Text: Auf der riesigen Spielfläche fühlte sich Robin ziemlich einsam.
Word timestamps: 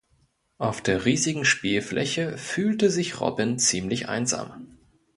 Auf 0.57 0.81
der 0.81 1.05
riesigen 1.05 1.45
Spielfläche 1.45 2.35
fühlte 2.39 2.89
sich 2.89 3.21
Robin 3.21 3.59
ziemlich 3.59 4.09
einsam. 4.09 4.67